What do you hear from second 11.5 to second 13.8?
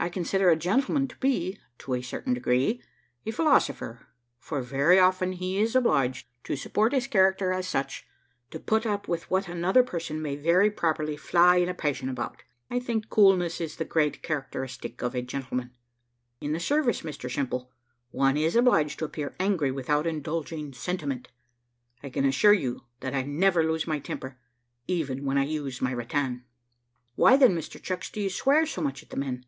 in a passion about. I think coolness is